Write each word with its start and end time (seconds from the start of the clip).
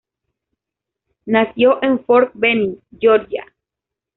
Nació 1.27 1.77
en 1.83 2.03
Fort 2.05 2.31
Benning, 2.33 2.79
Georgia. 2.99 3.45